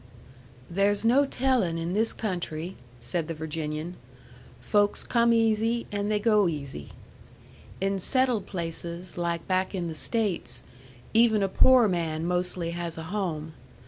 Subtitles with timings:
[0.67, 3.97] "There's no tellin' in this country," said the Virginian.
[4.59, 6.89] "Folks come easy, and they go easy.
[7.79, 10.63] In settled places, like back in the States,
[11.13, 13.53] even a poor man mostly has a home.